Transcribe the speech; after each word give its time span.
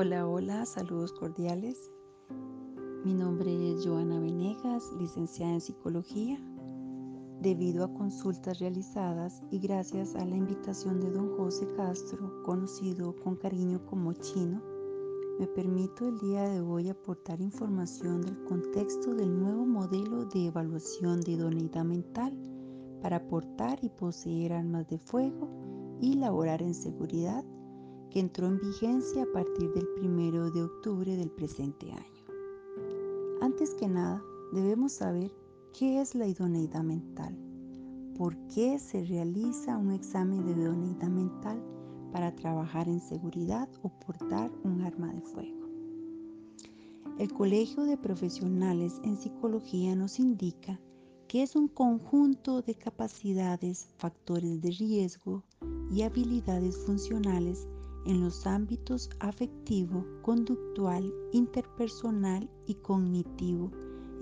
Hola, 0.00 0.28
hola, 0.28 0.64
saludos 0.64 1.12
cordiales. 1.12 1.90
Mi 3.04 3.12
nombre 3.12 3.72
es 3.72 3.84
Joana 3.84 4.20
Venegas, 4.20 4.92
licenciada 4.96 5.54
en 5.54 5.60
psicología. 5.60 6.38
Debido 7.40 7.84
a 7.84 7.92
consultas 7.92 8.60
realizadas 8.60 9.42
y 9.50 9.58
gracias 9.58 10.14
a 10.14 10.24
la 10.24 10.36
invitación 10.36 11.00
de 11.00 11.10
don 11.10 11.36
José 11.36 11.66
Castro, 11.76 12.44
conocido 12.44 13.16
con 13.24 13.34
cariño 13.34 13.84
como 13.86 14.12
Chino, 14.12 14.62
me 15.40 15.48
permito 15.48 16.06
el 16.06 16.16
día 16.20 16.48
de 16.48 16.60
hoy 16.60 16.90
aportar 16.90 17.40
información 17.40 18.20
del 18.20 18.40
contexto 18.44 19.16
del 19.16 19.36
nuevo 19.36 19.66
modelo 19.66 20.26
de 20.26 20.46
evaluación 20.46 21.22
de 21.22 21.32
idoneidad 21.32 21.84
mental 21.84 22.38
para 23.02 23.26
portar 23.26 23.80
y 23.82 23.88
poseer 23.88 24.52
armas 24.52 24.86
de 24.86 25.00
fuego 25.00 25.98
y 26.00 26.14
laborar 26.14 26.62
en 26.62 26.74
seguridad 26.74 27.44
que 28.10 28.20
entró 28.20 28.46
en 28.46 28.58
vigencia 28.58 29.22
a 29.22 29.32
partir 29.32 29.72
del 29.72 29.86
1 30.02 30.50
de 30.50 30.62
octubre 30.62 31.16
del 31.16 31.30
presente 31.30 31.92
año. 31.92 32.24
Antes 33.40 33.74
que 33.74 33.88
nada, 33.88 34.22
debemos 34.52 34.92
saber 34.92 35.32
qué 35.72 36.00
es 36.00 36.14
la 36.14 36.26
idoneidad 36.26 36.82
mental, 36.82 37.36
por 38.16 38.36
qué 38.48 38.78
se 38.78 39.04
realiza 39.04 39.76
un 39.76 39.92
examen 39.92 40.44
de 40.44 40.52
idoneidad 40.52 41.08
mental 41.08 41.62
para 42.12 42.34
trabajar 42.34 42.88
en 42.88 43.00
seguridad 43.00 43.68
o 43.82 43.90
portar 44.00 44.50
un 44.64 44.82
arma 44.82 45.12
de 45.12 45.20
fuego. 45.20 45.68
El 47.18 47.32
Colegio 47.32 47.84
de 47.84 47.96
Profesionales 47.96 49.00
en 49.04 49.16
Psicología 49.16 49.94
nos 49.94 50.18
indica 50.18 50.80
que 51.26 51.42
es 51.42 51.56
un 51.56 51.68
conjunto 51.68 52.62
de 52.62 52.74
capacidades, 52.74 53.90
factores 53.98 54.62
de 54.62 54.70
riesgo 54.70 55.44
y 55.90 56.02
habilidades 56.02 56.78
funcionales 56.86 57.68
en 58.08 58.22
los 58.22 58.46
ámbitos 58.46 59.10
afectivo, 59.20 60.02
conductual, 60.22 61.12
interpersonal 61.32 62.48
y 62.66 62.74
cognitivo, 62.76 63.70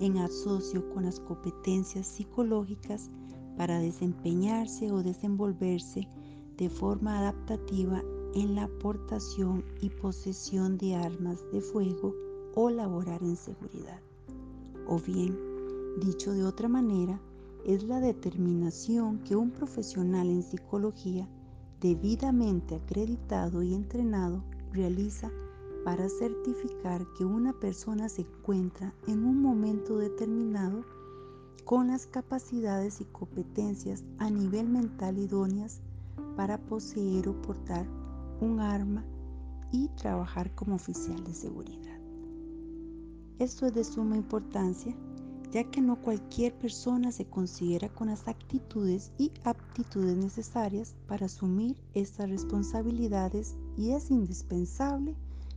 en 0.01 0.17
asocio 0.17 0.87
con 0.89 1.05
las 1.05 1.21
competencias 1.21 2.05
psicológicas 2.05 3.09
para 3.55 3.79
desempeñarse 3.79 4.91
o 4.91 5.01
desenvolverse 5.01 6.05
de 6.57 6.69
forma 6.69 7.17
adaptativa 7.17 8.03
en 8.35 8.55
la 8.55 8.65
aportación 8.65 9.63
y 9.81 9.89
posesión 9.89 10.77
de 10.77 10.95
armas 10.95 11.41
de 11.53 11.61
fuego 11.61 12.13
o 12.55 12.69
laborar 12.69 13.23
en 13.23 13.37
seguridad. 13.37 14.01
O 14.85 14.99
bien, 14.99 15.33
dicho 16.01 16.33
de 16.33 16.43
otra 16.43 16.67
manera, 16.67 17.21
es 17.65 17.83
la 17.83 18.01
determinación 18.01 19.19
que 19.19 19.37
un 19.37 19.49
profesional 19.49 20.29
en 20.29 20.43
psicología 20.43 21.29
debidamente 21.79 22.75
acreditado 22.75 23.61
y 23.61 23.73
entrenado 23.73 24.43
realiza 24.71 25.31
para 25.85 26.09
certificar 26.09 27.05
que 27.17 27.23
una 27.23 27.53
persona 27.53 28.09
se 28.09 28.21
encuentra 28.21 28.93
en 29.07 29.23
un 29.23 29.41
momento 29.41 29.97
determinado 29.97 30.83
con 31.63 31.87
las 31.87 32.07
capacidades 32.07 33.01
y 33.01 33.05
competencias 33.05 34.03
a 34.17 34.29
nivel 34.29 34.67
mental 34.67 35.17
idóneas 35.17 35.81
para 36.35 36.57
poseer 36.57 37.29
o 37.29 37.41
portar 37.41 37.85
un 38.41 38.59
arma 38.59 39.05
y 39.71 39.89
trabajar 39.89 40.53
como 40.55 40.75
oficial 40.75 41.23
de 41.23 41.33
seguridad. 41.33 41.99
Esto 43.39 43.65
es 43.67 43.73
de 43.73 43.83
suma 43.83 44.17
importancia 44.17 44.95
ya 45.51 45.63
que 45.63 45.81
no 45.81 46.01
cualquier 46.01 46.53
persona 46.57 47.11
se 47.11 47.25
considera 47.25 47.89
con 47.89 48.07
las 48.07 48.27
actitudes 48.27 49.11
y 49.17 49.31
aptitudes 49.43 50.17
necesarias 50.17 50.95
para 51.07 51.27
asumir 51.27 51.77
estas 51.93 52.29
responsabilidades 52.29 53.55
y 53.77 53.91
es 53.91 54.11
indispensable 54.11 55.15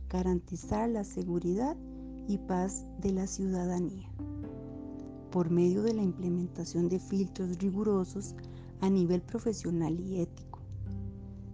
garantizar 0.09 0.89
la 0.89 1.03
seguridad 1.03 1.75
y 2.27 2.37
paz 2.37 2.85
de 2.99 3.11
la 3.11 3.27
ciudadanía 3.27 4.09
por 5.31 5.49
medio 5.49 5.81
de 5.81 5.93
la 5.93 6.03
implementación 6.03 6.89
de 6.89 6.99
filtros 6.99 7.57
rigurosos 7.57 8.35
a 8.81 8.89
nivel 8.89 9.21
profesional 9.21 9.99
y 9.99 10.19
ético. 10.19 10.59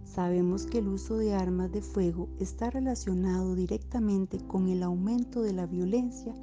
Sabemos 0.04 0.66
que 0.66 0.78
el 0.78 0.88
uso 0.88 1.16
de 1.16 1.34
armas 1.34 1.70
de 1.70 1.80
fuego 1.80 2.28
está 2.40 2.70
relacionado 2.70 3.54
directamente 3.54 4.38
con 4.38 4.68
el 4.68 4.82
aumento 4.82 5.42
de 5.42 5.52
la 5.52 5.66
violencia 5.66 6.34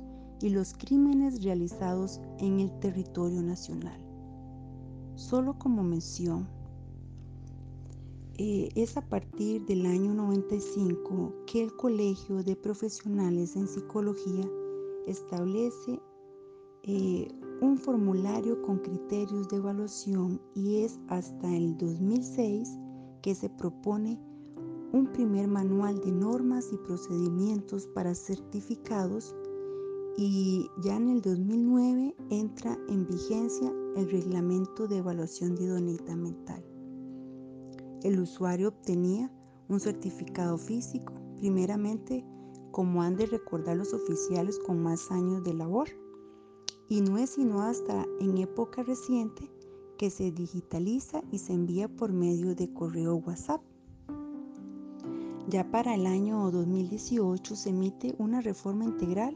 y 0.42 0.50
los 0.50 0.74
crímenes 0.74 1.44
realizados 1.44 2.22
en 2.40 2.60
el 2.60 2.72
territorio 2.80 3.42
nacional. 3.42 4.00
Solo 5.16 5.58
como 5.58 5.84
mención, 5.84 6.48
eh, 8.38 8.70
es 8.76 8.98
a 8.98 9.02
partir 9.02 9.66
del 9.66 9.86
año 9.86 10.14
95 10.14 11.34
que 11.48 11.64
el 11.64 11.76
Colegio 11.78 12.44
de 12.44 12.56
Profesionales 12.58 13.56
en 13.56 13.66
Psicología 13.66 14.46
establece 15.08 16.02
eh, 16.84 17.30
un 17.62 17.78
formulario 17.78 18.62
con 18.62 18.80
criterios 18.80 19.48
de 19.48 19.58
evaluación 19.58 20.42
y 20.54 20.82
es 20.84 21.00
hasta 21.08 21.56
el 21.56 21.78
2006 21.78 22.78
que 23.22 23.34
se 23.34 23.50
propone 23.50 24.20
un 24.92 25.08
primer 25.14 25.48
manual 25.48 26.00
de 26.02 26.12
normas 26.12 26.72
y 26.74 26.78
procedimientos 26.78 27.88
para 27.88 28.14
certificados 28.14 29.34
y 30.18 30.70
ya 30.82 30.96
en 30.96 31.10
el 31.10 31.22
2009 31.22 32.16
entra 32.30 32.78
en 32.88 33.06
vigencia 33.06 33.72
el 33.98 34.10
reglamento 34.10 34.88
de 34.88 34.98
evaluación 34.98 35.56
de 35.56 35.66
idoneidad 35.66 36.16
mental. 36.16 36.64
El 38.04 38.20
usuario 38.20 38.70
obtenía 38.70 39.32
un 39.68 39.80
certificado 39.80 40.58
físico, 40.58 41.14
primeramente 41.38 42.26
como 42.72 43.02
han 43.02 43.16
de 43.16 43.26
recordar 43.26 43.78
los 43.78 43.94
oficiales 43.94 44.60
con 44.60 44.82
más 44.82 45.12
años 45.12 45.44
de 45.44 45.54
labor, 45.54 45.90
y 46.88 47.02
no 47.02 47.18
es 47.18 47.32
sino 47.32 47.62
hasta 47.62 48.06
en 48.20 48.38
época 48.38 48.84
reciente 48.84 49.52
que 49.98 50.10
se 50.10 50.32
digitaliza 50.32 51.24
y 51.32 51.40
se 51.40 51.54
envía 51.54 51.88
por 51.88 52.14
medio 52.14 52.54
de 52.54 52.72
correo 52.74 53.16
WhatsApp. 53.16 53.62
Ya 55.48 55.70
para 55.72 55.96
el 55.96 56.06
año 56.06 56.52
2018 56.52 57.56
se 57.56 57.70
emite 57.70 58.16
una 58.18 58.42
reforma 58.42 58.86
integral 58.86 59.36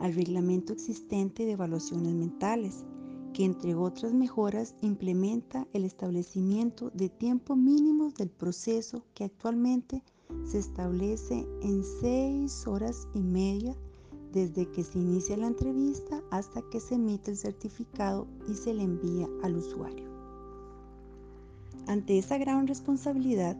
al 0.00 0.14
reglamento 0.14 0.72
existente 0.72 1.44
de 1.44 1.52
evaluaciones 1.52 2.14
mentales, 2.14 2.84
que 3.32 3.44
entre 3.44 3.74
otras 3.74 4.12
mejoras 4.12 4.74
implementa 4.80 5.66
el 5.72 5.84
establecimiento 5.84 6.90
de 6.94 7.08
tiempo 7.08 7.56
mínimos 7.56 8.14
del 8.14 8.30
proceso 8.30 9.04
que 9.14 9.24
actualmente 9.24 10.02
se 10.44 10.58
establece 10.58 11.46
en 11.62 11.84
seis 12.00 12.66
horas 12.66 13.06
y 13.14 13.20
media 13.20 13.76
desde 14.32 14.70
que 14.70 14.84
se 14.84 14.98
inicia 14.98 15.36
la 15.36 15.46
entrevista 15.46 16.22
hasta 16.30 16.62
que 16.70 16.80
se 16.80 16.96
emite 16.96 17.30
el 17.30 17.36
certificado 17.36 18.26
y 18.48 18.54
se 18.54 18.74
le 18.74 18.82
envía 18.82 19.28
al 19.42 19.56
usuario. 19.56 20.08
Ante 21.86 22.18
esa 22.18 22.36
gran 22.36 22.66
responsabilidad 22.66 23.56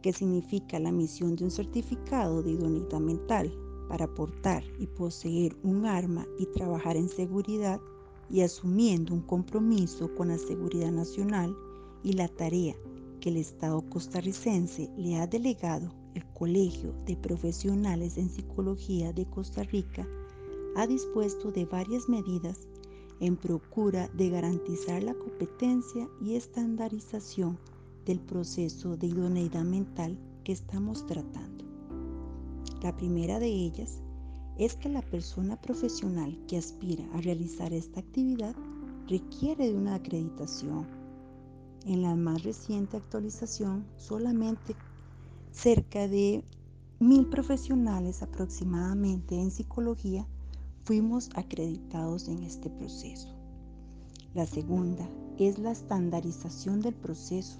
que 0.00 0.12
significa 0.12 0.78
la 0.78 0.92
misión 0.92 1.36
de 1.36 1.44
un 1.44 1.50
certificado 1.50 2.42
de 2.42 2.52
idoneidad 2.52 3.00
mental 3.00 3.52
para 3.88 4.06
portar 4.06 4.64
y 4.78 4.86
poseer 4.86 5.56
un 5.62 5.86
arma 5.86 6.26
y 6.38 6.46
trabajar 6.46 6.96
en 6.96 7.08
seguridad 7.08 7.80
y 8.28 8.40
asumiendo 8.40 9.14
un 9.14 9.22
compromiso 9.22 10.14
con 10.14 10.28
la 10.28 10.38
seguridad 10.38 10.90
nacional 10.90 11.56
y 12.02 12.12
la 12.12 12.28
tarea 12.28 12.74
que 13.20 13.30
el 13.30 13.36
Estado 13.36 13.82
costarricense 13.88 14.90
le 14.96 15.16
ha 15.16 15.26
delegado 15.26 15.92
el 16.14 16.24
Colegio 16.32 16.94
de 17.04 17.16
Profesionales 17.16 18.16
en 18.16 18.30
Psicología 18.30 19.12
de 19.12 19.26
Costa 19.26 19.62
Rica, 19.64 20.06
ha 20.76 20.86
dispuesto 20.86 21.52
de 21.52 21.64
varias 21.66 22.08
medidas 22.08 22.68
en 23.20 23.36
procura 23.36 24.08
de 24.14 24.30
garantizar 24.30 25.02
la 25.02 25.14
competencia 25.14 26.08
y 26.20 26.36
estandarización 26.36 27.58
del 28.04 28.20
proceso 28.20 28.96
de 28.96 29.08
idoneidad 29.08 29.64
mental 29.64 30.18
que 30.44 30.52
estamos 30.52 31.06
tratando. 31.06 31.65
La 32.82 32.96
primera 32.96 33.38
de 33.38 33.48
ellas 33.48 34.00
es 34.58 34.76
que 34.76 34.88
la 34.88 35.02
persona 35.02 35.60
profesional 35.60 36.38
que 36.46 36.58
aspira 36.58 37.04
a 37.14 37.20
realizar 37.20 37.72
esta 37.72 38.00
actividad 38.00 38.54
requiere 39.08 39.68
de 39.68 39.74
una 39.74 39.94
acreditación. 39.94 40.86
En 41.84 42.02
la 42.02 42.14
más 42.16 42.42
reciente 42.42 42.96
actualización, 42.96 43.86
solamente 43.96 44.74
cerca 45.52 46.08
de 46.08 46.44
mil 46.98 47.26
profesionales 47.26 48.22
aproximadamente 48.22 49.40
en 49.40 49.50
psicología 49.50 50.26
fuimos 50.82 51.30
acreditados 51.34 52.28
en 52.28 52.42
este 52.42 52.70
proceso. 52.70 53.28
La 54.34 54.46
segunda 54.46 55.08
es 55.38 55.58
la 55.58 55.72
estandarización 55.72 56.80
del 56.80 56.94
proceso, 56.94 57.58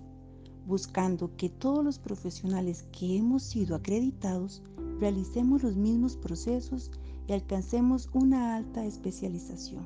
buscando 0.66 1.36
que 1.36 1.48
todos 1.48 1.84
los 1.84 1.98
profesionales 1.98 2.84
que 2.92 3.16
hemos 3.16 3.42
sido 3.42 3.76
acreditados 3.76 4.62
realicemos 4.98 5.62
los 5.62 5.76
mismos 5.76 6.16
procesos 6.16 6.90
y 7.26 7.32
alcancemos 7.32 8.08
una 8.12 8.56
alta 8.56 8.84
especialización. 8.84 9.84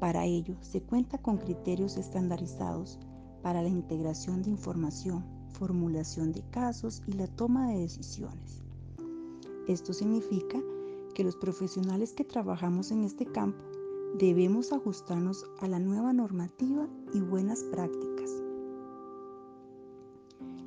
Para 0.00 0.24
ello, 0.24 0.56
se 0.60 0.82
cuenta 0.82 1.18
con 1.18 1.38
criterios 1.38 1.96
estandarizados 1.96 2.98
para 3.42 3.62
la 3.62 3.68
integración 3.68 4.42
de 4.42 4.50
información, 4.50 5.24
formulación 5.52 6.32
de 6.32 6.42
casos 6.50 7.02
y 7.06 7.12
la 7.12 7.26
toma 7.26 7.70
de 7.70 7.80
decisiones. 7.80 8.62
Esto 9.68 9.92
significa 9.92 10.60
que 11.14 11.24
los 11.24 11.36
profesionales 11.36 12.12
que 12.12 12.24
trabajamos 12.24 12.90
en 12.90 13.04
este 13.04 13.26
campo 13.26 13.62
debemos 14.18 14.72
ajustarnos 14.72 15.44
a 15.60 15.68
la 15.68 15.78
nueva 15.78 16.12
normativa 16.12 16.88
y 17.14 17.20
buenas 17.20 17.62
prácticas. 17.64 18.30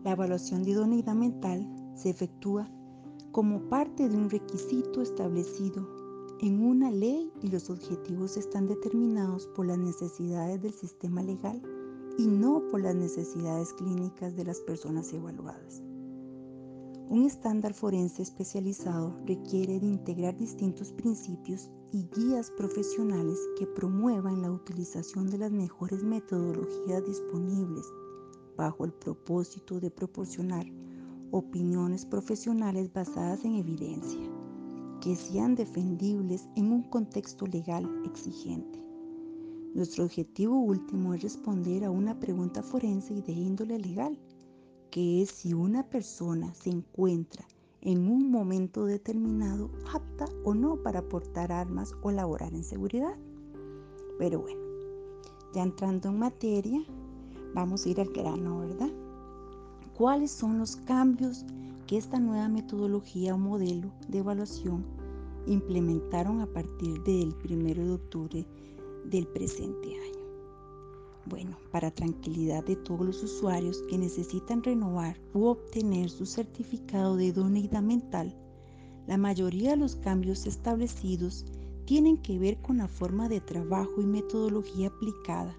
La 0.03 0.11
evaluación 0.11 0.63
de 0.63 0.71
idoneidad 0.71 1.15
mental 1.15 1.67
se 1.95 2.09
efectúa 2.09 2.69
como 3.35 3.67
parte 3.67 4.07
de 4.07 4.15
un 4.15 4.29
requisito 4.29 5.01
establecido 5.01 5.85
en 6.39 6.63
una 6.63 6.89
ley 6.89 7.33
y 7.41 7.49
los 7.49 7.69
objetivos 7.69 8.37
están 8.37 8.65
determinados 8.65 9.47
por 9.47 9.65
las 9.65 9.77
necesidades 9.77 10.61
del 10.61 10.71
sistema 10.71 11.21
legal 11.21 11.61
y 12.17 12.27
no 12.27 12.65
por 12.71 12.79
las 12.79 12.95
necesidades 12.95 13.73
clínicas 13.73 14.37
de 14.37 14.45
las 14.45 14.61
personas 14.61 15.11
evaluadas. 15.11 15.83
Un 17.09 17.25
estándar 17.25 17.73
forense 17.73 18.21
especializado 18.21 19.13
requiere 19.25 19.81
de 19.81 19.85
integrar 19.85 20.37
distintos 20.37 20.93
principios 20.93 21.69
y 21.91 22.07
guías 22.15 22.49
profesionales 22.51 23.37
que 23.59 23.67
promuevan 23.67 24.43
la 24.43 24.51
utilización 24.53 25.29
de 25.29 25.39
las 25.39 25.51
mejores 25.51 26.05
metodologías 26.05 27.05
disponibles 27.05 27.85
bajo 28.55 28.85
el 28.85 28.93
propósito 28.93 29.81
de 29.81 29.91
proporcionar 29.91 30.84
opiniones 31.31 32.05
profesionales 32.05 32.91
basadas 32.93 33.43
en 33.45 33.55
evidencia, 33.55 34.29
que 35.01 35.15
sean 35.15 35.55
defendibles 35.55 36.47
en 36.55 36.71
un 36.71 36.83
contexto 36.83 37.45
legal 37.47 37.89
exigente. 38.05 38.83
Nuestro 39.73 40.05
objetivo 40.05 40.57
último 40.57 41.13
es 41.13 41.21
responder 41.21 41.83
a 41.83 41.91
una 41.91 42.19
pregunta 42.19 42.63
forense 42.63 43.13
y 43.13 43.21
de 43.21 43.33
índole 43.33 43.77
legal, 43.77 44.17
que 44.89 45.21
es 45.21 45.29
si 45.29 45.53
una 45.53 45.83
persona 45.89 46.53
se 46.53 46.69
encuentra 46.69 47.45
en 47.81 48.09
un 48.09 48.31
momento 48.31 48.85
determinado 48.85 49.69
apta 49.93 50.25
o 50.43 50.53
no 50.53 50.81
para 50.81 51.01
portar 51.07 51.51
armas 51.51 51.93
o 52.01 52.11
laborar 52.11 52.53
en 52.53 52.63
seguridad. 52.63 53.17
Pero 54.17 54.39
bueno, 54.39 54.61
ya 55.53 55.63
entrando 55.63 56.09
en 56.09 56.19
materia, 56.19 56.83
vamos 57.53 57.85
a 57.85 57.89
ir 57.89 57.99
al 57.99 58.13
grano, 58.13 58.59
¿verdad? 58.59 59.04
¿Cuáles 59.97 60.29
son 60.29 60.59
los 60.59 60.75
cambios 60.75 61.45
que 61.87 61.95
esta 61.95 62.19
nueva 62.19 62.49
metodología 62.49 63.33
o 63.33 63.37
modelo 63.37 63.93
de 64.09 64.17
evaluación 64.17 64.83
implementaron 65.47 66.41
a 66.41 66.47
partir 66.47 67.01
del 67.03 67.33
1 67.49 67.85
de 67.85 67.91
octubre 67.93 68.45
del 69.05 69.25
presente 69.27 69.87
año? 69.87 70.25
Bueno, 71.27 71.57
para 71.71 71.91
tranquilidad 71.91 72.65
de 72.65 72.75
todos 72.75 73.05
los 73.05 73.23
usuarios 73.23 73.83
que 73.83 73.97
necesitan 73.97 74.61
renovar 74.63 75.17
u 75.33 75.45
obtener 75.45 76.09
su 76.09 76.25
certificado 76.25 77.15
de 77.15 77.27
idoneidad 77.27 77.81
mental, 77.81 78.35
la 79.07 79.15
mayoría 79.15 79.71
de 79.71 79.77
los 79.77 79.95
cambios 79.95 80.45
establecidos 80.45 81.45
tienen 81.85 82.17
que 82.17 82.37
ver 82.37 82.61
con 82.61 82.79
la 82.79 82.89
forma 82.89 83.29
de 83.29 83.39
trabajo 83.39 84.01
y 84.01 84.05
metodología 84.05 84.89
aplicada 84.89 85.55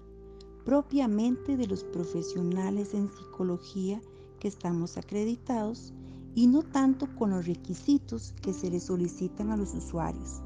propiamente 0.63 1.57
de 1.57 1.65
los 1.65 1.83
profesionales 1.85 2.93
en 2.93 3.09
psicología 3.09 3.99
que 4.39 4.47
estamos 4.47 4.97
acreditados 4.97 5.93
y 6.35 6.47
no 6.47 6.63
tanto 6.63 7.07
con 7.15 7.31
los 7.31 7.47
requisitos 7.47 8.33
que 8.41 8.53
se 8.53 8.69
les 8.69 8.83
solicitan 8.83 9.51
a 9.51 9.57
los 9.57 9.73
usuarios. 9.73 10.41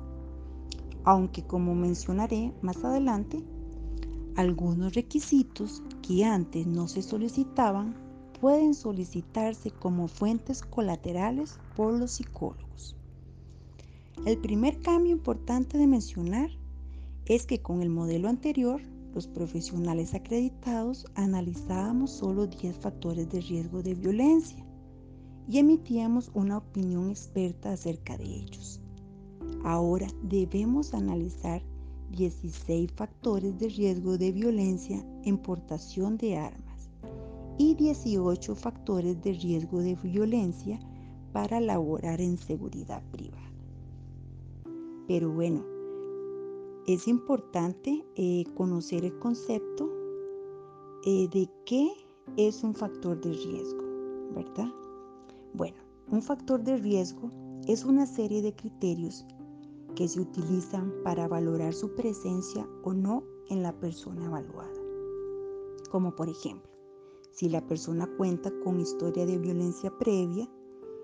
Aunque 1.04 1.44
como 1.46 1.76
mencionaré 1.76 2.54
más 2.62 2.84
adelante, 2.84 3.44
algunos 4.36 4.94
requisitos 4.94 5.84
que 6.02 6.24
antes 6.24 6.66
no 6.66 6.88
se 6.88 7.02
solicitaban 7.02 7.96
pueden 8.40 8.74
solicitarse 8.74 9.72
como 9.72 10.08
fuentes 10.08 10.62
colaterales 10.62 11.60
por 11.76 11.94
los 11.94 12.12
psicólogos. 12.12 12.96
El 14.26 14.38
primer 14.38 14.82
cambio 14.82 15.12
importante 15.12 15.78
de 15.78 15.88
mencionar 15.88 16.50
es 17.26 17.46
que 17.46 17.62
con 17.62 17.82
el 17.82 17.90
modelo 17.90 18.30
anterior 18.30 18.82
los 19.14 19.28
profesionales 19.28 20.14
acreditados 20.14 21.06
analizábamos 21.16 22.12
solo 22.12 22.48
10 22.48 22.78
factores 22.78 23.30
de 23.30 23.42
riesgo 23.42 23.84
de 23.84 23.96
violencia 23.96 24.66
y 25.48 25.58
emitíamos 25.58 26.32
una 26.34 26.58
opinión 26.58 27.10
experta 27.10 27.74
acerca 27.74 28.18
de 28.18 28.24
ellos. 28.24 28.80
Ahora 29.64 30.08
debemos 30.24 30.94
analizar 30.94 31.62
16 32.12 32.92
factores 32.94 33.58
de 33.58 33.70
riesgo 33.70 34.18
de 34.18 34.32
violencia 34.32 35.06
en 35.24 35.38
portación 35.38 36.18
de 36.18 36.38
armas 36.38 36.90
y 37.58 37.76
18 37.76 38.56
factores 38.56 39.22
de 39.22 39.34
riesgo 39.34 39.82
de 39.82 39.96
violencia 39.96 40.80
para 41.32 41.60
laborar 41.60 42.20
en 42.22 42.38
seguridad 42.38 43.04
privada. 43.12 43.52
Pero 45.08 45.32
bueno, 45.32 45.64
es 46.88 47.08
importante 47.08 48.04
eh, 48.16 48.44
conocer 48.56 49.06
el 49.06 49.18
concepto 49.20 49.90
eh, 51.06 51.28
de 51.32 51.50
qué 51.66 51.92
es 52.38 52.64
un 52.64 52.74
factor 52.74 53.20
de 53.22 53.34
riesgo, 53.34 53.84
¿verdad? 54.34 54.72
Bueno, 55.54 55.78
un 56.10 56.22
factor 56.22 56.64
de 56.64 56.78
riesgo 56.78 57.30
es 57.68 57.86
una 57.86 58.06
serie 58.06 58.42
de 58.42 58.56
criterios 58.56 59.26
que 59.96 60.08
se 60.08 60.22
utilizan 60.22 60.94
para 61.04 61.28
valorar 61.28 61.74
su 61.74 61.94
presencia 61.94 62.68
o 62.84 62.94
no 62.94 63.24
en 63.50 63.62
la 63.62 63.78
persona 63.80 64.26
evaluada. 64.26 64.72
Como 65.92 66.16
por 66.16 66.30
ejemplo, 66.30 66.72
si 67.32 67.50
la 67.50 67.66
persona 67.66 68.10
cuenta 68.18 68.52
con 68.64 68.80
historia 68.80 69.26
de 69.26 69.38
violencia 69.38 69.96
previa, 69.98 70.50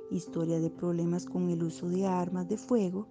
historia 0.10 0.60
de 0.60 0.70
problemas 0.70 1.26
con 1.26 1.50
el 1.50 1.64
uso 1.64 1.90
de 1.90 2.06
armas 2.06 2.48
de 2.48 2.58
fuego, 2.58 3.08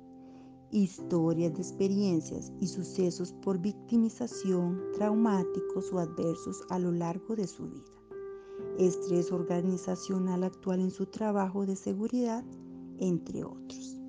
historias 0.71 1.55
de 1.55 1.63
experiencias 1.63 2.53
y 2.61 2.67
sucesos 2.67 3.33
por 3.43 3.59
victimización, 3.59 4.81
traumáticos 4.95 5.93
o 5.93 5.99
adversos 5.99 6.63
a 6.71 6.79
lo 6.79 6.93
largo 6.93 7.37
de 7.37 7.47
su 7.47 7.69
vida, 7.69 7.93
estrés 8.79 9.33
organizacional 9.33 10.45
actual 10.45 10.81
en 10.81 10.91
su 10.91 11.07
trabajo 11.07 11.67
de 11.67 11.77
seguridad, 11.77 12.45
entre 12.99 13.45
otros. 13.45 14.01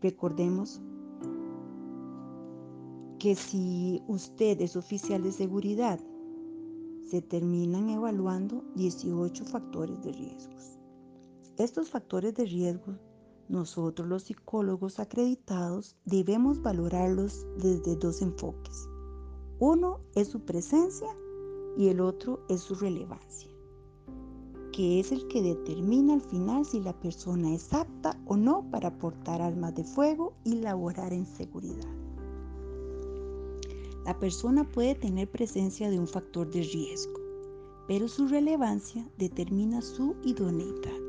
Recordemos 0.00 0.80
que 3.18 3.34
si 3.34 4.02
usted 4.06 4.60
es 4.60 4.76
oficial 4.76 5.22
de 5.22 5.32
seguridad, 5.32 5.98
se 7.06 7.22
terminan 7.22 7.88
evaluando 7.88 8.64
18 8.74 9.44
factores 9.44 10.00
de 10.02 10.12
riesgos. 10.12 10.78
Estos 11.56 11.88
factores 11.88 12.34
de 12.34 12.44
riesgo 12.44 12.98
nosotros 13.48 14.08
los 14.08 14.24
psicólogos 14.24 14.98
acreditados 14.98 15.96
debemos 16.04 16.60
valorarlos 16.62 17.46
desde 17.58 17.96
dos 17.96 18.20
enfoques. 18.20 18.88
Uno 19.58 20.00
es 20.14 20.28
su 20.28 20.40
presencia 20.40 21.08
y 21.76 21.88
el 21.88 22.00
otro 22.00 22.40
es 22.48 22.60
su 22.60 22.74
relevancia, 22.74 23.50
que 24.72 25.00
es 25.00 25.12
el 25.12 25.28
que 25.28 25.42
determina 25.42 26.14
al 26.14 26.20
final 26.20 26.64
si 26.64 26.80
la 26.80 26.98
persona 26.98 27.54
es 27.54 27.72
apta 27.72 28.20
o 28.26 28.36
no 28.36 28.68
para 28.70 28.98
portar 28.98 29.40
armas 29.40 29.74
de 29.74 29.84
fuego 29.84 30.34
y 30.44 30.56
laborar 30.56 31.12
en 31.12 31.26
seguridad. 31.26 31.88
La 34.04 34.18
persona 34.18 34.64
puede 34.64 34.94
tener 34.94 35.30
presencia 35.30 35.90
de 35.90 35.98
un 35.98 36.06
factor 36.06 36.50
de 36.50 36.62
riesgo, 36.62 37.20
pero 37.88 38.08
su 38.08 38.28
relevancia 38.28 39.08
determina 39.18 39.82
su 39.82 40.16
idoneidad. 40.22 41.00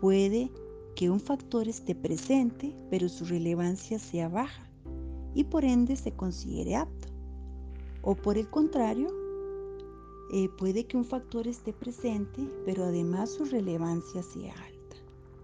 Puede 0.00 0.50
que 0.98 1.10
un 1.10 1.20
factor 1.20 1.68
esté 1.68 1.94
presente, 1.94 2.74
pero 2.90 3.08
su 3.08 3.24
relevancia 3.24 4.00
sea 4.00 4.28
baja 4.28 4.68
y 5.32 5.44
por 5.44 5.64
ende 5.64 5.94
se 5.94 6.10
considere 6.10 6.74
apto. 6.74 7.06
O 8.02 8.16
por 8.16 8.36
el 8.36 8.50
contrario, 8.50 9.06
eh, 10.32 10.48
puede 10.58 10.88
que 10.88 10.96
un 10.96 11.04
factor 11.04 11.46
esté 11.46 11.72
presente, 11.72 12.42
pero 12.64 12.82
además 12.82 13.30
su 13.30 13.44
relevancia 13.44 14.24
sea 14.24 14.52
alta, 14.54 14.96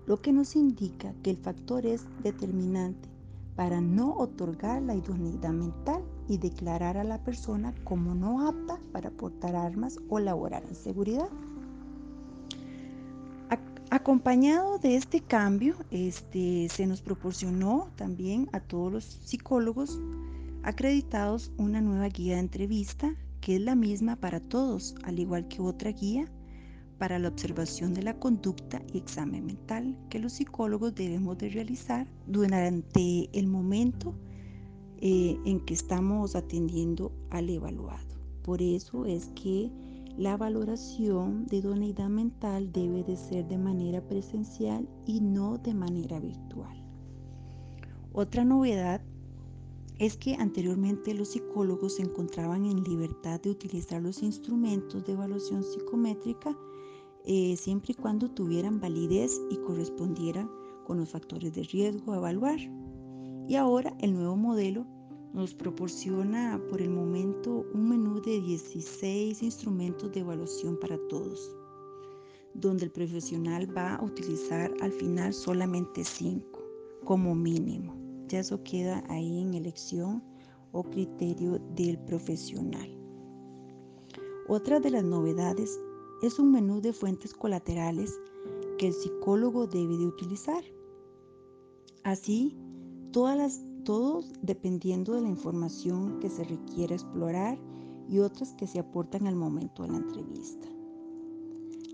lo 0.07 0.21
que 0.21 0.33
nos 0.33 0.57
indica 0.57 1.15
que 1.23 1.31
el 1.31 1.37
factor 1.37 1.87
es 1.87 2.03
determinante 2.25 3.09
para 3.55 3.81
no 3.81 4.13
otorgar 4.17 4.83
la 4.83 4.97
idoneidad 4.97 5.53
mental 5.53 6.03
y 6.27 6.37
declarar 6.37 6.97
a 6.97 7.05
la 7.05 7.23
persona 7.23 7.73
como 7.85 8.17
no 8.17 8.49
apta 8.49 8.81
para 8.91 9.13
portar 9.13 9.55
armas 9.55 10.01
o 10.09 10.19
laborar 10.19 10.65
en 10.69 10.75
seguridad. 10.75 11.31
Acompañado 13.95 14.79
de 14.79 14.97
este 14.97 15.21
cambio, 15.21 15.77
este, 15.93 16.69
se 16.69 16.85
nos 16.85 17.01
proporcionó 17.01 17.93
también 17.95 18.49
a 18.51 18.59
todos 18.59 18.93
los 18.93 19.05
psicólogos 19.05 20.01
acreditados 20.65 21.53
una 21.59 21.81
nueva 21.81 22.09
guía 22.09 22.35
de 22.35 22.41
entrevista 22.41 23.15
que 23.41 23.55
es 23.55 23.61
la 23.63 23.77
misma 23.77 24.17
para 24.17 24.41
todos, 24.41 24.97
al 25.05 25.21
igual 25.21 25.47
que 25.47 25.63
otra 25.63 25.93
guía 25.93 26.27
para 26.99 27.21
la 27.21 27.29
observación 27.29 27.95
de 27.95 28.03
la 28.03 28.19
conducta 28.19 28.83
y 28.93 28.99
examen 28.99 29.47
mental 29.47 29.97
que 30.11 30.19
los 30.19 30.33
psicólogos 30.33 30.97
debemos 30.97 31.39
de 31.39 31.51
realizar 31.51 32.09
durante 32.27 33.31
el 33.33 33.47
momento 33.47 34.13
eh, 34.99 35.39
en 35.47 35.61
que 35.61 35.75
estamos 35.75 36.35
atendiendo 36.35 37.13
al 37.31 37.49
evaluado. 37.49 38.17
Por 38.43 38.61
eso 38.61 39.07
es 39.07 39.31
que 39.37 39.71
La 40.17 40.37
valoración 40.37 41.45
de 41.47 41.57
idoneidad 41.57 42.09
mental 42.09 42.71
debe 42.73 43.03
de 43.03 43.17
ser 43.17 43.49
de 43.49 43.59
manera 43.59 44.01
presencial 44.01 44.89
y 45.07 45.21
no 45.21 45.59
de 45.59 45.75
manera 45.75 46.21
virtual. 46.21 46.85
Otra 48.13 48.45
novedad 48.45 49.03
es 49.99 50.17
que 50.17 50.35
anteriormente 50.35 51.15
los 51.15 51.31
psicólogos 51.31 51.97
se 51.97 52.03
encontraban 52.03 52.65
en 52.65 52.85
libertad 52.85 53.41
de 53.41 53.51
utilizar 53.51 54.01
los 54.03 54.23
instrumentos 54.23 55.05
de 55.05 55.15
evaluación 55.15 55.65
psicométrica 55.65 56.57
eh, 57.25 57.57
siempre 57.57 57.93
y 57.93 58.01
cuando 58.01 58.31
tuvieran 58.31 58.81
validez 58.81 59.41
y 59.51 59.57
correspondieran 59.57 60.49
con 60.87 60.99
los 60.99 61.09
factores 61.09 61.55
de 61.55 61.65
riesgo 61.65 62.13
a 62.13 62.19
evaluar. 62.19 62.59
Y 63.49 63.57
ahora 63.57 63.97
el 63.99 64.15
nuevo 64.15 64.37
modelo 64.37 64.87
nos 65.35 65.53
proporciona 65.53 66.63
por 66.71 66.81
el 66.81 66.91
momento 66.91 67.67
un 67.75 67.89
menú 67.89 68.23
de 68.23 68.41
16 68.41 69.43
instrumentos 69.43 70.13
de 70.13 70.21
evaluación 70.21 70.79
para 70.79 70.97
todos, 71.09 71.55
donde 72.55 72.85
el 72.85 72.93
profesional 72.93 73.77
va 73.77 73.97
a 73.97 74.05
utilizar 74.05 74.73
al 74.81 74.93
final 74.93 75.35
solamente 75.35 76.05
5 76.05 76.63
como 77.05 77.35
mínimo. 77.35 77.97
Ya 78.29 78.39
eso 78.39 78.63
queda 78.63 79.03
ahí 79.09 79.43
en 79.43 79.55
elección 79.55 80.23
o 80.71 80.85
criterio 80.85 81.59
del 81.75 81.99
profesional. 81.99 82.97
Otra 84.47 84.79
de 84.79 84.91
las 84.91 85.05
novedades 85.05 85.81
es 86.23 86.39
un 86.39 86.53
menú 86.53 86.81
de 86.81 86.93
fuentes 86.93 87.35
colaterales 87.35 88.21
que 88.79 88.87
el 88.87 88.93
psicólogo 88.93 89.67
debe 89.67 89.97
de 89.97 90.07
utilizar. 90.07 90.63
Así, 92.05 92.57
todas 93.11 93.37
las, 93.37 93.65
todos 93.85 94.33
dependiendo 94.43 95.13
de 95.15 95.23
la 95.23 95.29
información 95.29 96.19
que 96.21 96.31
se 96.31 96.45
requiera 96.45 96.95
explorar 96.95 97.59
y 98.09 98.19
otras 98.19 98.55
que 98.55 98.67
se 98.67 98.81
aportan 98.81 99.27
al 99.27 99.37
momento 99.37 99.83
de 99.83 99.91
la 99.91 99.99
entrevista. 99.99 100.69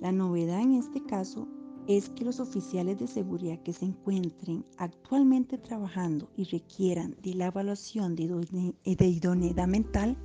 La 0.01 0.13
novedad 0.13 0.61
en 0.61 0.75
este 0.75 1.03
caso 1.03 1.47
es 1.87 2.09
que 2.11 2.25
los 2.25 2.41
oficiales 2.41 2.99
de 2.99 3.07
seguridad 3.07 3.61
que 3.63 3.73
se 3.73 3.85
encuentren 3.85 4.65
actualmente 4.77 5.59
trabajando 5.59 6.31
y 6.37 6.45
requieran 6.45 7.17
de 7.23 7.35
la 7.35 7.47
evaluación 7.47 8.15
de, 8.15 8.75
idoneidad 8.85 9.67
mental 9.67 10.17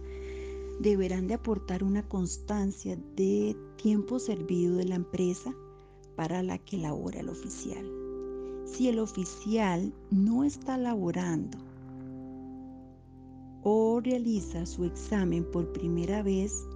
deberán 0.79 1.27
de 1.27 1.35
aportar 1.35 1.83
una 1.83 2.07
constancia 2.07 2.97
de 3.15 3.55
tiempo 3.77 4.19
servido 4.19 4.75
de 4.77 4.85
la 4.85 4.95
empresa 4.95 5.53
para 6.15 6.43
la 6.43 6.57
que 6.57 6.77
labora 6.77 7.19
el 7.19 7.29
oficial. 7.29 8.04
Si 8.65 8.89
el 8.89 8.99
oficial 8.99 9.93
no 10.09 10.43
está 10.43 10.77
laborando 10.77 11.57
o 13.63 14.01
realiza 14.01 14.65
su 14.65 14.85
examen 14.85 15.45
por 15.51 15.71
primera 15.71 16.23
vez 16.23 16.67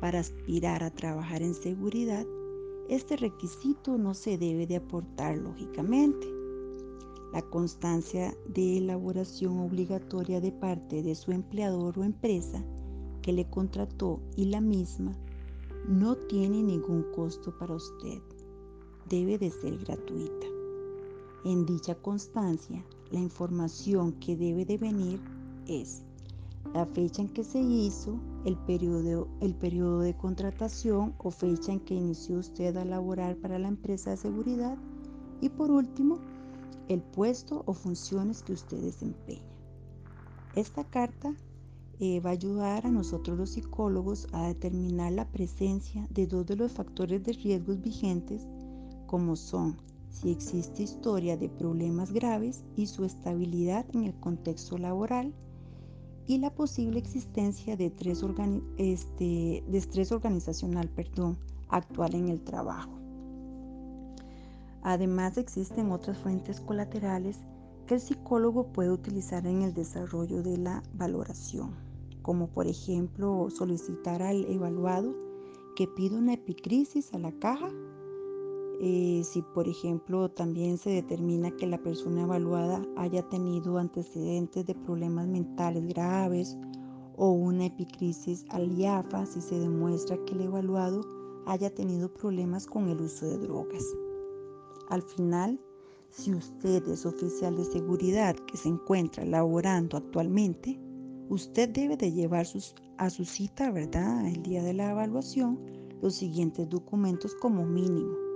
para 0.00 0.20
aspirar 0.20 0.82
a 0.82 0.90
trabajar 0.90 1.42
en 1.42 1.54
seguridad, 1.54 2.24
este 2.88 3.16
requisito 3.16 3.98
no 3.98 4.14
se 4.14 4.38
debe 4.38 4.66
de 4.66 4.76
aportar 4.76 5.36
lógicamente. 5.36 6.26
La 7.32 7.42
constancia 7.42 8.36
de 8.48 8.78
elaboración 8.78 9.58
obligatoria 9.58 10.40
de 10.40 10.52
parte 10.52 11.02
de 11.02 11.14
su 11.14 11.32
empleador 11.32 11.98
o 11.98 12.04
empresa 12.04 12.64
que 13.20 13.32
le 13.32 13.48
contrató 13.50 14.20
y 14.36 14.46
la 14.46 14.60
misma 14.60 15.12
no 15.88 16.16
tiene 16.16 16.62
ningún 16.62 17.04
costo 17.14 17.56
para 17.58 17.74
usted. 17.74 18.20
Debe 19.08 19.38
de 19.38 19.50
ser 19.50 19.78
gratuita. 19.78 20.51
En 21.44 21.66
dicha 21.66 21.96
constancia, 21.96 22.84
la 23.10 23.18
información 23.18 24.12
que 24.20 24.36
debe 24.36 24.64
de 24.64 24.78
venir 24.78 25.20
es 25.66 26.02
la 26.72 26.86
fecha 26.86 27.22
en 27.22 27.28
que 27.28 27.42
se 27.42 27.60
hizo, 27.60 28.20
el 28.44 28.56
periodo, 28.58 29.26
el 29.40 29.54
periodo 29.56 30.00
de 30.00 30.16
contratación 30.16 31.14
o 31.18 31.32
fecha 31.32 31.72
en 31.72 31.80
que 31.80 31.94
inició 31.94 32.38
usted 32.38 32.76
a 32.76 32.84
laborar 32.84 33.36
para 33.36 33.58
la 33.58 33.66
empresa 33.66 34.10
de 34.10 34.18
seguridad 34.18 34.78
y 35.40 35.48
por 35.48 35.72
último, 35.72 36.20
el 36.88 37.02
puesto 37.02 37.64
o 37.66 37.74
funciones 37.74 38.42
que 38.42 38.52
usted 38.52 38.80
desempeña. 38.80 39.42
Esta 40.54 40.84
carta 40.84 41.34
eh, 41.98 42.20
va 42.20 42.30
a 42.30 42.34
ayudar 42.34 42.86
a 42.86 42.90
nosotros 42.90 43.36
los 43.36 43.50
psicólogos 43.50 44.28
a 44.32 44.46
determinar 44.46 45.10
la 45.10 45.28
presencia 45.28 46.06
de 46.10 46.28
dos 46.28 46.46
de 46.46 46.54
los 46.54 46.70
factores 46.70 47.24
de 47.24 47.32
riesgos 47.32 47.80
vigentes 47.80 48.46
como 49.06 49.34
son 49.34 49.76
si 50.12 50.30
existe 50.30 50.82
historia 50.82 51.36
de 51.36 51.48
problemas 51.48 52.12
graves 52.12 52.64
y 52.76 52.86
su 52.86 53.04
estabilidad 53.04 53.86
en 53.94 54.04
el 54.04 54.14
contexto 54.20 54.76
laboral 54.78 55.34
y 56.26 56.38
la 56.38 56.54
posible 56.54 56.98
existencia 56.98 57.76
de, 57.76 57.92
este, 58.76 59.64
de 59.66 59.78
estrés 59.78 60.12
organizacional 60.12 60.88
perdón, 60.90 61.38
actual 61.68 62.14
en 62.14 62.28
el 62.28 62.44
trabajo. 62.44 62.92
Además 64.82 65.38
existen 65.38 65.90
otras 65.90 66.18
fuentes 66.18 66.60
colaterales 66.60 67.38
que 67.86 67.94
el 67.94 68.00
psicólogo 68.00 68.72
puede 68.72 68.90
utilizar 68.90 69.46
en 69.46 69.62
el 69.62 69.72
desarrollo 69.72 70.42
de 70.42 70.58
la 70.58 70.82
valoración, 70.94 71.74
como 72.20 72.48
por 72.48 72.66
ejemplo 72.66 73.48
solicitar 73.50 74.22
al 74.22 74.44
evaluado 74.44 75.14
que 75.74 75.88
pida 75.88 76.18
una 76.18 76.34
epicrisis 76.34 77.14
a 77.14 77.18
la 77.18 77.32
caja 77.32 77.70
eh, 78.84 79.22
si, 79.22 79.42
por 79.42 79.68
ejemplo, 79.68 80.28
también 80.28 80.76
se 80.76 80.90
determina 80.90 81.52
que 81.52 81.68
la 81.68 81.78
persona 81.78 82.22
evaluada 82.22 82.84
haya 82.96 83.22
tenido 83.28 83.78
antecedentes 83.78 84.66
de 84.66 84.74
problemas 84.74 85.28
mentales 85.28 85.86
graves 85.86 86.58
o 87.14 87.30
una 87.30 87.66
epicrisis 87.66 88.44
al 88.48 88.76
IAFA, 88.76 89.24
si 89.26 89.40
se 89.40 89.60
demuestra 89.60 90.18
que 90.24 90.34
el 90.34 90.40
evaluado 90.40 91.00
haya 91.46 91.72
tenido 91.72 92.12
problemas 92.12 92.66
con 92.66 92.88
el 92.88 93.00
uso 93.00 93.26
de 93.26 93.38
drogas. 93.38 93.84
Al 94.88 95.02
final, 95.02 95.60
si 96.10 96.34
usted 96.34 96.84
es 96.88 97.06
oficial 97.06 97.56
de 97.56 97.64
seguridad 97.64 98.34
que 98.34 98.56
se 98.56 98.68
encuentra 98.68 99.24
laborando 99.24 99.96
actualmente, 99.96 100.76
usted 101.28 101.68
debe 101.68 101.96
de 101.96 102.10
llevar 102.10 102.48
a 102.98 103.10
su 103.10 103.24
cita, 103.24 103.70
¿verdad? 103.70 104.26
El 104.26 104.42
día 104.42 104.64
de 104.64 104.74
la 104.74 104.90
evaluación, 104.90 105.60
los 106.02 106.16
siguientes 106.16 106.68
documentos 106.68 107.32
como 107.36 107.64
mínimo 107.64 108.31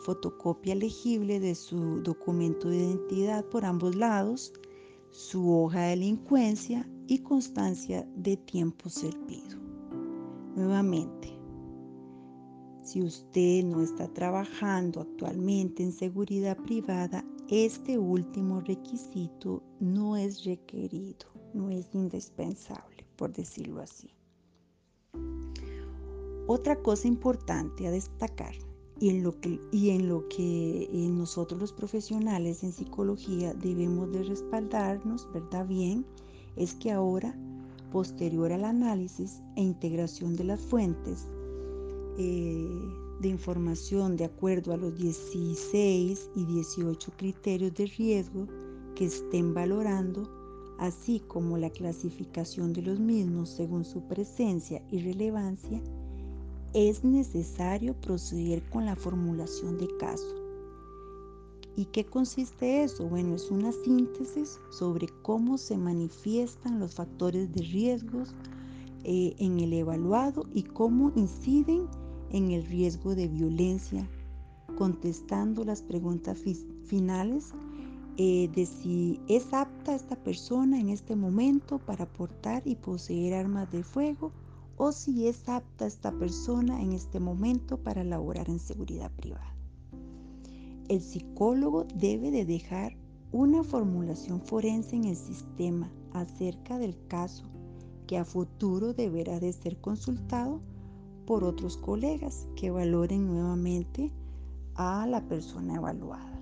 fotocopia 0.00 0.74
legible 0.74 1.40
de 1.40 1.54
su 1.54 2.02
documento 2.02 2.68
de 2.68 2.78
identidad 2.78 3.44
por 3.44 3.64
ambos 3.64 3.94
lados, 3.94 4.52
su 5.10 5.52
hoja 5.52 5.82
de 5.82 5.90
delincuencia 5.90 6.88
y 7.06 7.18
constancia 7.18 8.06
de 8.16 8.36
tiempo 8.36 8.88
servido. 8.88 9.58
Nuevamente, 10.56 11.36
si 12.82 13.02
usted 13.02 13.64
no 13.64 13.82
está 13.82 14.08
trabajando 14.08 15.00
actualmente 15.00 15.82
en 15.82 15.92
seguridad 15.92 16.56
privada, 16.56 17.24
este 17.48 17.98
último 17.98 18.60
requisito 18.60 19.62
no 19.80 20.16
es 20.16 20.44
requerido, 20.44 21.26
no 21.52 21.68
es 21.70 21.94
indispensable, 21.94 23.06
por 23.16 23.32
decirlo 23.32 23.80
así. 23.80 24.10
Otra 26.46 26.80
cosa 26.82 27.06
importante 27.06 27.86
a 27.86 27.90
destacar 27.90 28.54
y 29.00 29.08
en 29.08 29.22
lo 29.22 29.40
que, 29.40 29.58
y 29.72 29.90
en 29.90 30.08
lo 30.08 30.28
que 30.28 30.88
nosotros 31.10 31.58
los 31.58 31.72
profesionales 31.72 32.62
en 32.62 32.72
psicología 32.72 33.54
debemos 33.54 34.12
de 34.12 34.22
respaldarnos, 34.22 35.26
¿verdad? 35.32 35.66
Bien, 35.66 36.04
es 36.56 36.74
que 36.74 36.92
ahora, 36.92 37.34
posterior 37.90 38.52
al 38.52 38.64
análisis 38.64 39.40
e 39.56 39.62
integración 39.62 40.36
de 40.36 40.44
las 40.44 40.60
fuentes 40.60 41.26
eh, 42.18 42.68
de 43.20 43.28
información 43.28 44.16
de 44.16 44.26
acuerdo 44.26 44.72
a 44.74 44.76
los 44.76 44.94
16 44.96 46.30
y 46.34 46.44
18 46.44 47.12
criterios 47.16 47.74
de 47.74 47.86
riesgo 47.86 48.46
que 48.94 49.06
estén 49.06 49.54
valorando, 49.54 50.28
así 50.78 51.20
como 51.20 51.56
la 51.56 51.70
clasificación 51.70 52.74
de 52.74 52.82
los 52.82 53.00
mismos 53.00 53.48
según 53.48 53.84
su 53.84 54.02
presencia 54.08 54.82
y 54.90 55.00
relevancia, 55.00 55.82
es 56.72 57.02
necesario 57.02 57.94
proceder 57.94 58.62
con 58.70 58.86
la 58.86 58.94
formulación 58.94 59.76
de 59.78 59.88
caso. 59.98 60.36
¿Y 61.76 61.86
qué 61.86 62.04
consiste 62.04 62.82
eso? 62.84 63.08
Bueno, 63.08 63.34
es 63.34 63.50
una 63.50 63.72
síntesis 63.72 64.60
sobre 64.70 65.08
cómo 65.22 65.58
se 65.58 65.76
manifiestan 65.76 66.78
los 66.78 66.94
factores 66.94 67.52
de 67.52 67.62
riesgos 67.62 68.34
eh, 69.04 69.34
en 69.38 69.58
el 69.58 69.72
evaluado 69.72 70.44
y 70.52 70.62
cómo 70.62 71.12
inciden 71.16 71.88
en 72.30 72.50
el 72.50 72.64
riesgo 72.66 73.14
de 73.14 73.28
violencia, 73.28 74.08
contestando 74.76 75.64
las 75.64 75.82
preguntas 75.82 76.38
finales 76.84 77.52
eh, 78.16 78.48
de 78.54 78.66
si 78.66 79.20
es 79.28 79.52
apta 79.52 79.94
esta 79.94 80.16
persona 80.16 80.78
en 80.78 80.90
este 80.90 81.16
momento 81.16 81.78
para 81.78 82.06
portar 82.06 82.62
y 82.64 82.76
poseer 82.76 83.34
armas 83.34 83.70
de 83.72 83.82
fuego 83.82 84.32
o 84.82 84.92
si 84.92 85.28
es 85.28 85.46
apta 85.46 85.84
esta 85.84 86.10
persona 86.10 86.80
en 86.80 86.94
este 86.94 87.20
momento 87.20 87.76
para 87.76 88.02
laborar 88.02 88.48
en 88.48 88.58
seguridad 88.58 89.10
privada. 89.10 89.54
El 90.88 91.02
psicólogo 91.02 91.84
debe 91.96 92.30
de 92.30 92.46
dejar 92.46 92.96
una 93.30 93.62
formulación 93.62 94.40
forense 94.40 94.96
en 94.96 95.04
el 95.04 95.16
sistema 95.16 95.92
acerca 96.14 96.78
del 96.78 96.96
caso 97.08 97.44
que 98.06 98.16
a 98.16 98.24
futuro 98.24 98.94
deberá 98.94 99.38
de 99.38 99.52
ser 99.52 99.78
consultado 99.82 100.62
por 101.26 101.44
otros 101.44 101.76
colegas 101.76 102.48
que 102.56 102.70
valoren 102.70 103.26
nuevamente 103.26 104.10
a 104.76 105.06
la 105.06 105.20
persona 105.28 105.74
evaluada. 105.74 106.40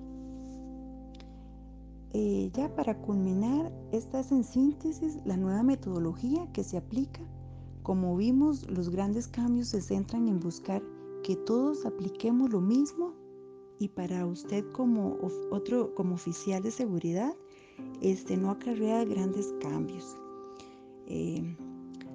Eh, 2.13 2.53
ya 2.55 2.73
para 2.73 2.97
culminar, 2.99 3.73
esta 3.91 4.21
es 4.21 4.31
en 4.31 4.45
síntesis 4.45 5.19
la 5.25 5.37
nueva 5.37 5.65
metodología 5.65 6.47
que 6.53 6.63
se 6.63 6.77
aplica. 6.77 7.21
Como 7.89 8.19
vimos, 8.19 8.71
los 8.71 8.91
grandes 8.91 9.29
cambios 9.29 9.69
se 9.69 9.81
centran 9.81 10.29
en 10.29 10.41
buscar 10.41 10.83
que 11.23 11.37
todos 11.37 11.87
apliquemos 11.87 12.51
lo 12.51 12.61
mismo 12.61 13.15
y 13.79 13.89
para 13.89 14.27
usted 14.27 14.63
como 14.73 15.17
otro 15.51 15.95
como 15.95 16.17
oficial 16.17 16.63
de 16.63 16.71
seguridad, 16.71 17.35
este 18.03 18.37
no 18.37 18.51
acarrea 18.51 19.07
grandes 19.07 19.55
cambios. 19.63 20.19
Eh, 21.07 21.57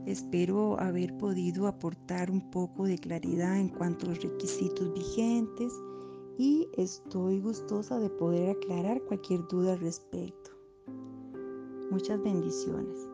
espero 0.05 0.79
haber 0.79 1.17
podido 1.17 1.65
aportar 1.65 2.29
un 2.29 2.51
poco 2.51 2.85
de 2.85 2.99
claridad 2.99 3.59
en 3.59 3.69
cuanto 3.69 4.05
a 4.05 4.09
los 4.09 4.21
requisitos 4.21 4.93
vigentes 4.93 5.73
y 6.37 6.67
estoy 6.77 7.41
gustosa 7.41 7.97
de 7.97 8.11
poder 8.11 8.51
aclarar 8.51 9.01
cualquier 9.05 9.47
duda 9.47 9.73
al 9.73 9.79
respecto. 9.79 10.51
Muchas 11.89 12.21
bendiciones. 12.21 13.12